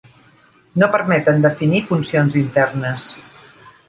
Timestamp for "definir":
1.45-1.81